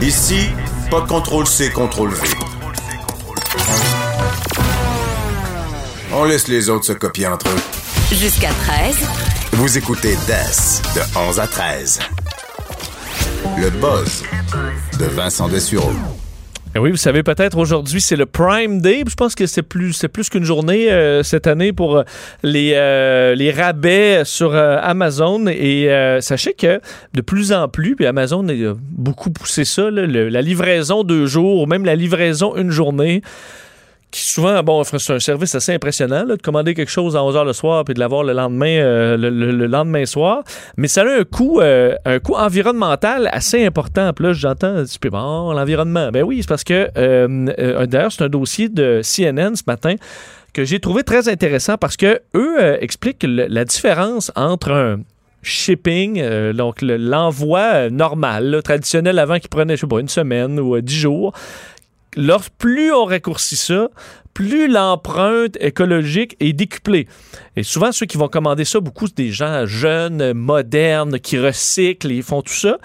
Ici, 0.00 0.48
pas 0.90 1.00
de 1.02 1.06
contrôle 1.06 1.46
C, 1.46 1.70
contrôle 1.70 2.10
V. 2.10 2.28
On 6.12 6.24
laisse 6.24 6.48
les 6.48 6.68
autres 6.68 6.86
se 6.86 6.92
copier 6.92 7.26
entre 7.26 7.48
eux. 7.48 7.60
Jusqu'à 8.12 8.50
13. 8.50 8.96
Vous 9.52 9.78
écoutez 9.78 10.16
DAS 10.26 10.82
de 10.94 11.18
11 11.18 11.38
à 11.40 11.46
13. 11.46 12.00
Le 13.58 13.70
buzz 13.70 14.24
de 14.98 15.04
Vincent 15.04 15.48
Dessureau. 15.48 15.92
Eh 16.76 16.78
oui, 16.78 16.92
vous 16.92 16.96
savez 16.96 17.24
peut-être 17.24 17.58
aujourd'hui 17.58 18.00
c'est 18.00 18.14
le 18.14 18.26
Prime 18.26 18.80
Day. 18.80 19.02
Je 19.04 19.16
pense 19.16 19.34
que 19.34 19.46
c'est 19.46 19.62
plus 19.62 19.92
c'est 19.92 20.06
plus 20.06 20.28
qu'une 20.28 20.44
journée 20.44 20.88
euh, 20.92 21.24
cette 21.24 21.48
année 21.48 21.72
pour 21.72 21.96
euh, 21.96 22.02
les 22.44 22.74
euh, 22.76 23.34
les 23.34 23.50
rabais 23.50 24.22
sur 24.24 24.54
Amazon 24.54 25.48
et 25.48 25.88
sachez 26.20 26.52
que 26.52 26.80
de 27.12 27.20
plus 27.22 27.52
en 27.52 27.66
plus 27.66 27.96
puis 27.96 28.06
Amazon 28.06 28.48
a 28.48 28.74
beaucoup 28.76 29.30
poussé 29.30 29.64
ça 29.64 29.90
la 29.90 30.42
livraison 30.42 31.02
deux 31.02 31.26
jours 31.26 31.60
ou 31.60 31.66
même 31.66 31.84
la 31.84 31.96
livraison 31.96 32.54
une 32.54 32.70
journée 32.70 33.22
qui 34.10 34.22
souvent, 34.22 34.62
bon, 34.62 34.82
c'est 34.82 35.12
un 35.12 35.20
service 35.20 35.54
assez 35.54 35.72
impressionnant 35.72 36.24
de 36.24 36.34
commander 36.34 36.74
quelque 36.74 36.90
chose 36.90 37.16
à 37.16 37.22
11 37.22 37.36
h 37.36 37.44
le 37.44 37.52
soir 37.52 37.84
puis 37.84 37.94
de 37.94 38.00
l'avoir 38.00 38.24
le 38.24 38.32
lendemain, 38.32 38.78
euh, 38.78 39.16
le, 39.16 39.66
lendemain 39.66 40.04
soir. 40.04 40.42
Mais 40.76 40.88
ça 40.88 41.02
a 41.02 41.20
un 41.20 41.24
coût, 41.24 41.60
euh, 41.60 41.94
un 42.04 42.18
coût 42.18 42.34
environnemental 42.34 43.28
assez 43.32 43.64
important. 43.64 44.10
Là, 44.18 44.32
j'entends, 44.32 44.82
bon, 45.10 45.52
l'environnement. 45.52 46.10
Ben 46.10 46.22
oui, 46.24 46.38
c'est 46.40 46.48
parce 46.48 46.64
que, 46.64 46.90
euh, 46.96 47.86
d'ailleurs, 47.86 48.10
c'est 48.10 48.24
un 48.24 48.28
dossier 48.28 48.68
de 48.68 49.00
CNN 49.02 49.54
ce 49.54 49.62
matin 49.66 49.94
que 50.52 50.64
j'ai 50.64 50.80
trouvé 50.80 51.04
très 51.04 51.28
intéressant 51.28 51.76
parce 51.76 51.96
que 51.96 52.20
eux 52.34 52.82
expliquent 52.82 53.24
la 53.24 53.64
différence 53.64 54.32
entre 54.34 54.72
un 54.72 55.00
shipping, 55.42 56.52
donc 56.52 56.82
l'envoi 56.82 57.88
normal, 57.88 58.60
traditionnel 58.64 59.20
avant 59.20 59.38
qui 59.38 59.46
prenait, 59.46 59.76
je 59.76 59.82
sais 59.82 59.86
pas, 59.86 60.00
une 60.00 60.08
semaine 60.08 60.58
ou 60.58 60.80
dix 60.80 60.98
jours, 60.98 61.32
plus 62.58 62.92
on 62.92 63.04
raccourcit 63.04 63.56
ça, 63.56 63.88
plus 64.34 64.68
l'empreinte 64.68 65.56
écologique 65.60 66.36
est 66.40 66.52
décuplée. 66.52 67.08
Et 67.56 67.62
souvent, 67.62 67.92
ceux 67.92 68.06
qui 68.06 68.16
vont 68.16 68.28
commander 68.28 68.64
ça, 68.64 68.80
beaucoup, 68.80 69.06
c'est 69.06 69.16
des 69.16 69.32
gens 69.32 69.66
jeunes, 69.66 70.32
modernes, 70.32 71.18
qui 71.18 71.38
recyclent, 71.38 72.12
ils 72.12 72.22
font 72.22 72.42
tout 72.42 72.52
ça, 72.52 72.78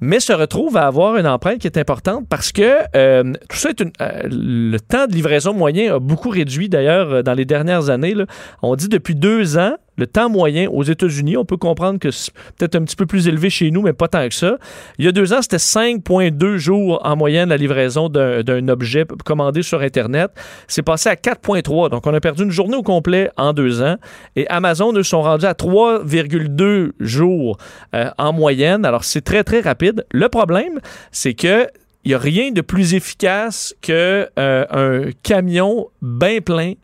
mais 0.00 0.20
se 0.20 0.32
retrouvent 0.32 0.76
à 0.76 0.86
avoir 0.86 1.16
une 1.16 1.26
empreinte 1.26 1.58
qui 1.58 1.66
est 1.66 1.78
importante 1.78 2.26
parce 2.28 2.52
que 2.52 2.78
euh, 2.94 3.32
tout 3.48 3.56
ça 3.56 3.70
est 3.70 3.80
une, 3.80 3.92
euh, 4.00 4.22
le 4.24 4.78
temps 4.78 5.06
de 5.06 5.12
livraison 5.12 5.52
moyen 5.52 5.96
a 5.96 5.98
beaucoup 5.98 6.30
réduit 6.30 6.68
d'ailleurs 6.68 7.12
euh, 7.12 7.22
dans 7.22 7.34
les 7.34 7.44
dernières 7.44 7.90
années. 7.90 8.14
Là. 8.14 8.26
On 8.62 8.76
dit 8.76 8.88
depuis 8.88 9.14
deux 9.14 9.58
ans, 9.58 9.76
le 9.96 10.06
temps 10.06 10.30
moyen 10.30 10.68
aux 10.70 10.84
États-Unis, 10.84 11.36
on 11.36 11.44
peut 11.44 11.56
comprendre 11.56 11.98
que 11.98 12.12
c'est 12.12 12.32
peut-être 12.56 12.76
un 12.76 12.84
petit 12.84 12.94
peu 12.94 13.06
plus 13.06 13.26
élevé 13.26 13.50
chez 13.50 13.72
nous, 13.72 13.82
mais 13.82 13.92
pas 13.92 14.06
tant 14.06 14.28
que 14.28 14.34
ça. 14.34 14.58
Il 14.98 15.04
y 15.04 15.08
a 15.08 15.12
deux 15.12 15.32
ans, 15.32 15.42
c'était 15.42 15.56
5,2 15.56 16.56
jours 16.56 17.00
en 17.04 17.16
moyenne 17.16 17.48
la 17.48 17.56
livraison 17.56 18.08
d'un 18.08 18.68
objet 18.68 19.04
commandé 19.24 19.62
sur 19.62 19.80
Internet. 19.80 20.30
C'est 20.68 20.82
passé 20.82 21.08
à 21.08 21.14
4,3. 21.16 21.90
Donc, 21.90 22.06
on 22.06 22.14
a 22.14 22.20
perdu 22.20 22.44
une 22.44 22.52
journée 22.52 22.76
au 22.76 22.84
complet 22.84 23.30
en 23.36 23.52
deux 23.52 23.82
ans. 23.82 23.96
Et 24.36 24.46
Amazon, 24.46 24.92
eux, 24.94 25.02
sont 25.02 25.22
rendus 25.22 25.46
à 25.46 25.54
3,2 25.54 26.92
jours 27.00 27.58
en 27.92 28.32
moyenne. 28.32 28.84
Alors, 28.84 29.02
c'est 29.02 29.22
très, 29.22 29.42
très 29.42 29.60
rapide. 29.60 29.87
Le 30.12 30.28
problème, 30.28 30.80
c'est 31.10 31.34
que 31.34 31.68
il 32.04 32.12
n'y 32.12 32.14
a 32.14 32.18
rien 32.18 32.52
de 32.52 32.60
plus 32.60 32.94
efficace 32.94 33.74
que 33.82 34.28
euh, 34.38 34.64
un 34.70 35.10
camion 35.22 35.88
bien 36.00 36.40
plein 36.40 36.74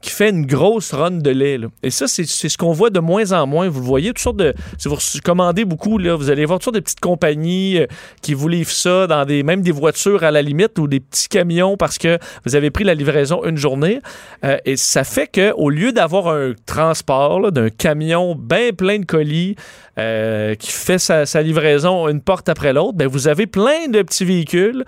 qui 0.00 0.10
fait 0.10 0.30
une 0.30 0.46
grosse 0.46 0.94
run 0.94 1.10
de 1.10 1.30
lait. 1.30 1.58
Et 1.82 1.90
ça, 1.90 2.08
c'est 2.08 2.24
ce 2.24 2.56
qu'on 2.56 2.72
voit 2.72 2.90
de 2.90 3.00
moins 3.00 3.32
en 3.32 3.46
moins. 3.46 3.68
Vous 3.68 3.80
le 3.80 3.86
voyez, 3.86 4.08
toutes 4.08 4.18
sortes 4.18 4.36
de. 4.38 4.54
Si 4.78 4.88
vous 4.88 4.96
commandez 5.22 5.64
beaucoup, 5.64 5.98
là, 5.98 6.14
vous 6.16 6.30
allez 6.30 6.46
voir 6.46 6.58
toutes 6.58 6.64
sortes 6.64 6.76
de 6.76 6.80
petites 6.80 7.00
compagnies 7.00 7.78
euh, 7.78 7.86
qui 8.22 8.34
vous 8.34 8.48
livrent 8.48 8.70
ça 8.70 9.06
dans 9.06 9.24
des 9.24 9.42
même 9.42 9.62
des 9.62 9.72
voitures 9.72 10.24
à 10.24 10.30
la 10.30 10.42
limite 10.42 10.78
ou 10.78 10.86
des 10.86 11.00
petits 11.00 11.28
camions 11.28 11.76
parce 11.76 11.98
que 11.98 12.18
vous 12.46 12.56
avez 12.56 12.70
pris 12.70 12.84
la 12.84 12.94
livraison 12.94 13.44
une 13.44 13.56
journée. 13.56 14.00
Euh, 14.44 14.56
et 14.64 14.76
ça 14.76 15.04
fait 15.04 15.26
que 15.26 15.52
au 15.52 15.68
lieu 15.70 15.92
d'avoir 15.92 16.28
un 16.28 16.52
transport 16.66 17.52
d'un 17.52 17.68
camion 17.68 18.34
bien 18.34 18.70
plein 18.72 18.98
de 18.98 19.04
colis 19.04 19.56
euh, 19.98 20.54
qui 20.54 20.70
fait 20.70 20.98
sa, 20.98 21.24
livraison 21.42 22.08
une 22.08 22.20
porte 22.20 22.48
après 22.48 22.72
l'autre, 22.72 22.94
ben 22.94 23.06
vous 23.06 23.28
avez 23.28 23.46
plein 23.46 23.88
de 23.88 24.02
petits 24.02 24.24
véhicules 24.24 24.84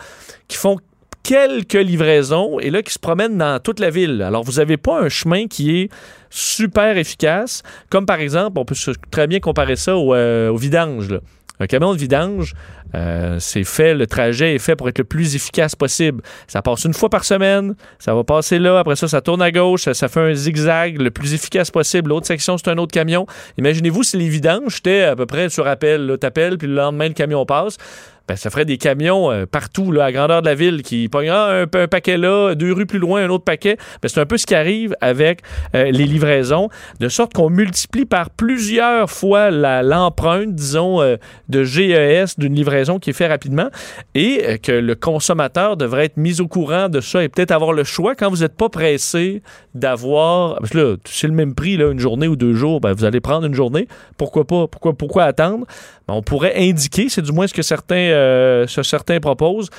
qui 0.48 0.56
font 0.56 0.78
quelques 1.22 1.74
livraisons 1.74 2.58
et 2.58 2.70
là 2.70 2.82
qui 2.82 2.92
se 2.92 2.98
promènent 2.98 3.38
dans 3.38 3.60
toute 3.60 3.80
la 3.80 3.90
ville. 3.90 4.22
Alors 4.22 4.42
vous 4.42 4.52
n'avez 4.52 4.76
pas 4.76 5.00
un 5.00 5.08
chemin 5.08 5.46
qui 5.46 5.80
est 5.80 5.88
super 6.30 6.96
efficace, 6.96 7.62
comme 7.90 8.06
par 8.06 8.20
exemple, 8.20 8.58
on 8.58 8.64
peut 8.64 8.74
très 9.10 9.26
bien 9.26 9.40
comparer 9.40 9.76
ça 9.76 9.96
au, 9.96 10.14
euh, 10.14 10.52
vidange. 10.56 11.08
Un 11.60 11.66
camion 11.66 11.92
de 11.92 11.98
vidange, 11.98 12.54
euh, 12.94 13.36
c'est 13.38 13.62
fait, 13.62 13.94
le 13.94 14.06
trajet 14.06 14.54
est 14.54 14.58
fait 14.58 14.74
pour 14.74 14.88
être 14.88 14.98
le 14.98 15.04
plus 15.04 15.36
efficace 15.36 15.76
possible. 15.76 16.22
Ça 16.48 16.60
passe 16.60 16.84
une 16.84 16.94
fois 16.94 17.08
par 17.08 17.24
semaine, 17.24 17.74
ça 17.98 18.14
va 18.14 18.24
passer 18.24 18.58
là, 18.58 18.78
après 18.78 18.96
ça, 18.96 19.06
ça 19.06 19.20
tourne 19.20 19.42
à 19.42 19.52
gauche, 19.52 19.82
ça, 19.82 20.08
fait 20.08 20.20
un 20.20 20.34
zigzag 20.34 21.00
le 21.00 21.10
plus 21.10 21.34
efficace 21.34 21.70
possible. 21.70 22.08
L'autre 22.08 22.26
section, 22.26 22.58
c'est 22.58 22.68
un 22.68 22.78
autre 22.78 22.92
camion. 22.92 23.26
Imaginez-vous 23.58 24.02
si 24.02 24.16
les 24.16 24.28
vidanges 24.28 24.78
étaient 24.78 25.02
à 25.02 25.14
peu 25.14 25.26
près 25.26 25.50
sur 25.50 25.66
appel, 25.66 26.16
t'appelles, 26.20 26.58
puis 26.58 26.66
le 26.66 26.74
lendemain, 26.74 27.08
le 27.08 27.14
camion 27.14 27.46
passe. 27.46 27.76
Ben, 28.28 28.36
ça 28.36 28.50
ferait 28.50 28.64
des 28.64 28.78
camions 28.78 29.30
euh, 29.30 29.46
partout, 29.46 29.90
là, 29.90 30.04
à 30.04 30.12
grandeur 30.12 30.42
de 30.42 30.46
la 30.46 30.54
ville, 30.54 30.82
qui 30.82 31.08
pognent 31.08 31.30
ah, 31.30 31.62
un, 31.62 31.66
paquet 31.66 32.16
là, 32.16 32.54
deux 32.54 32.72
rues 32.72 32.86
plus 32.86 32.98
loin, 32.98 33.24
un 33.24 33.28
autre 33.30 33.44
paquet. 33.44 33.76
Ben, 34.00 34.08
c'est 34.08 34.20
un 34.20 34.26
peu 34.26 34.38
ce 34.38 34.46
qui 34.46 34.54
arrive 34.54 34.94
avec 35.00 35.40
euh, 35.74 35.90
les 35.90 36.04
livraisons, 36.04 36.68
de 37.00 37.08
sorte 37.08 37.34
qu'on 37.34 37.50
multiplie 37.50 38.04
par 38.04 38.30
plusieurs 38.30 39.10
fois 39.10 39.50
l'empreinte, 39.50 40.54
disons, 40.54 41.02
euh, 41.02 41.16
de 41.48 41.64
GES 41.64 42.38
d'une 42.38 42.54
livraison 42.54 42.98
qui 42.98 43.10
est 43.10 43.14
faite 43.14 43.30
rapidement, 43.30 43.68
et 44.14 44.58
que 44.62 44.72
le 44.72 44.94
consommateur 44.94 45.76
devrait 45.76 46.04
être 46.06 46.16
mis 46.16 46.40
au 46.40 46.46
courant 46.46 46.88
de 46.88 47.00
ça 47.00 47.24
et 47.24 47.28
peut-être 47.28 47.50
avoir 47.50 47.72
le 47.72 47.84
choix 47.84 48.14
quand 48.14 48.30
vous 48.30 48.38
n'êtes 48.38 48.56
pas 48.56 48.68
pressé 48.68 49.42
d'avoir. 49.74 50.58
Parce 50.58 50.70
que 50.70 50.78
là, 50.78 50.96
c'est 51.04 51.26
le 51.26 51.34
même 51.34 51.54
prix, 51.54 51.76
là, 51.76 51.90
une 51.90 51.98
journée 51.98 52.28
ou 52.28 52.36
deux 52.36 52.54
jours, 52.54 52.80
ben, 52.80 52.92
vous 52.92 53.04
allez 53.04 53.20
prendre 53.20 53.46
une 53.46 53.54
journée. 53.54 53.88
Pourquoi 54.16 54.46
pas? 54.46 54.66
Pourquoi, 54.68 54.92
pourquoi 54.92 55.24
attendre? 55.24 55.66
Ben, 56.08 56.14
on 56.14 56.22
pourrait 56.22 56.54
indiquer, 56.56 57.08
c'est 57.08 57.22
du 57.22 57.32
moins 57.32 57.46
ce 57.46 57.54
que 57.54 57.62
certains 57.62 58.11
euh, 58.12 58.66
ce 58.66 58.82
certains 58.82 59.20
proposent 59.20 59.70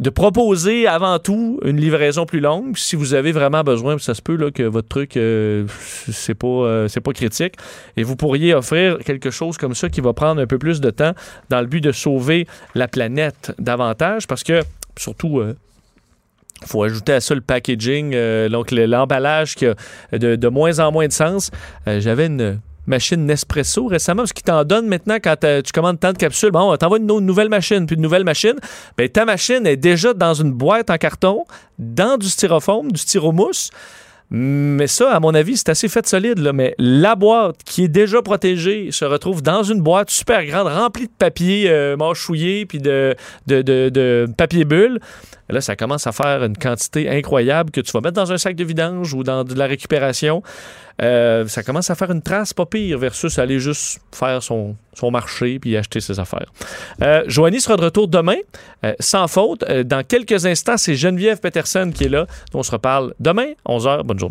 de 0.00 0.10
proposer 0.10 0.86
avant 0.86 1.18
tout 1.18 1.60
une 1.64 1.78
livraison 1.78 2.26
plus 2.26 2.40
longue. 2.40 2.76
Si 2.76 2.96
vous 2.96 3.14
avez 3.14 3.30
vraiment 3.30 3.62
besoin, 3.62 3.98
ça 3.98 4.14
se 4.14 4.22
peut 4.22 4.36
là, 4.36 4.50
que 4.50 4.62
votre 4.62 4.88
truc, 4.88 5.16
euh, 5.16 5.66
c'est 6.10 6.34
pas, 6.34 6.46
euh, 6.46 6.88
c'est 6.88 7.00
pas 7.00 7.12
critique. 7.12 7.54
Et 7.96 8.02
vous 8.02 8.16
pourriez 8.16 8.54
offrir 8.54 8.98
quelque 8.98 9.30
chose 9.30 9.58
comme 9.58 9.74
ça 9.74 9.88
qui 9.88 10.00
va 10.00 10.12
prendre 10.12 10.40
un 10.40 10.46
peu 10.46 10.58
plus 10.58 10.80
de 10.80 10.90
temps 10.90 11.12
dans 11.50 11.60
le 11.60 11.66
but 11.66 11.80
de 11.80 11.92
sauver 11.92 12.46
la 12.74 12.88
planète 12.88 13.52
davantage 13.58 14.26
parce 14.26 14.42
que, 14.42 14.62
surtout, 14.96 15.42
il 15.42 16.66
faut 16.66 16.82
ajouter 16.82 17.12
à 17.12 17.20
ça 17.20 17.34
le 17.34 17.40
packaging, 17.40 18.16
donc 18.48 18.70
l'emballage 18.70 19.54
qui 19.54 19.66
a 19.66 19.74
de, 20.12 20.36
de, 20.36 20.48
moins 20.48 20.78
en 20.80 20.90
moins 20.90 21.06
de 21.06 21.12
sens. 21.12 21.50
J'avais 21.86 22.26
une 22.26 22.60
machine 22.86 23.24
Nespresso 23.26 23.86
récemment, 23.86 24.26
ce 24.26 24.32
qui 24.32 24.42
t'en 24.42 24.64
donne 24.64 24.86
maintenant 24.86 25.16
quand 25.22 25.36
tu 25.38 25.72
commandes 25.72 26.00
tant 26.00 26.12
de 26.12 26.18
capsules. 26.18 26.50
Bon, 26.50 26.76
t'envoies 26.76 26.98
une, 26.98 27.10
une, 27.10 27.26
nouvelle 27.26 27.48
machine, 27.48 27.86
puis 27.86 27.96
une 27.96 28.02
nouvelle 28.02 28.24
machine. 28.24 28.56
Bien, 28.96 29.08
ta 29.08 29.24
machine 29.24 29.66
est 29.66 29.76
déjà 29.76 30.14
dans 30.14 30.34
une 30.34 30.52
boîte 30.52 30.90
en 30.90 30.96
carton, 30.96 31.44
dans 31.78 32.16
du 32.16 32.28
styrofoam, 32.28 32.90
du 32.92 33.00
styromousse. 33.00 33.70
Mais 34.34 34.86
ça, 34.86 35.14
à 35.14 35.20
mon 35.20 35.34
avis, 35.34 35.58
c'est 35.58 35.68
assez 35.68 35.88
fait 35.88 36.06
solide. 36.08 36.38
Là. 36.38 36.54
Mais 36.54 36.74
la 36.78 37.16
boîte 37.16 37.56
qui 37.66 37.84
est 37.84 37.88
déjà 37.88 38.22
protégée 38.22 38.88
se 38.90 39.04
retrouve 39.04 39.42
dans 39.42 39.62
une 39.62 39.82
boîte 39.82 40.08
super 40.08 40.46
grande, 40.46 40.68
remplie 40.68 41.04
de 41.04 41.12
papier 41.18 41.68
euh, 41.68 41.98
mâchouillé 41.98 42.64
puis 42.64 42.78
de, 42.78 43.14
de, 43.46 43.60
de, 43.60 44.26
papier 44.38 44.64
bulle. 44.64 45.00
Là, 45.48 45.60
ça 45.60 45.76
commence 45.76 46.06
à 46.06 46.12
faire 46.12 46.44
une 46.44 46.56
quantité 46.56 47.08
incroyable 47.10 47.70
que 47.70 47.80
tu 47.80 47.92
vas 47.92 48.00
mettre 48.00 48.14
dans 48.14 48.32
un 48.32 48.38
sac 48.38 48.56
de 48.56 48.64
vidange 48.64 49.12
ou 49.14 49.22
dans 49.22 49.44
de 49.44 49.54
la 49.54 49.66
récupération. 49.66 50.42
Euh, 51.00 51.46
ça 51.48 51.62
commence 51.62 51.90
à 51.90 51.94
faire 51.94 52.10
une 52.10 52.22
trace 52.22 52.52
pas 52.52 52.66
pire 52.66 52.98
versus 52.98 53.38
aller 53.38 53.58
juste 53.58 54.00
faire 54.12 54.42
son, 54.42 54.76
marché 55.10 55.58
puis 55.58 55.76
acheter 55.76 56.00
ses 56.00 56.20
affaires. 56.20 56.52
Euh, 57.02 57.24
Joanie 57.26 57.60
sera 57.60 57.76
de 57.76 57.82
retour 57.82 58.08
demain, 58.08 58.36
euh, 58.84 58.94
sans 59.00 59.26
faute. 59.26 59.64
dans 59.64 60.04
quelques 60.04 60.46
instants, 60.46 60.76
c'est 60.76 60.94
Geneviève 60.94 61.40
Peterson 61.40 61.90
qui 61.94 62.04
est 62.04 62.08
là. 62.08 62.26
On 62.54 62.62
se 62.62 62.70
reparle 62.70 63.14
demain, 63.18 63.48
11h. 63.66 64.04
Bonne 64.04 64.18
journée. 64.18 64.30